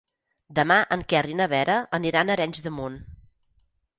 Demà 0.59 0.77
en 0.95 1.03
Quer 1.13 1.21
i 1.33 1.37
na 1.41 1.47
Vera 1.51 1.77
aniran 1.99 2.31
a 2.33 2.37
Arenys 2.37 2.65
de 2.69 2.75
Munt. 2.81 2.97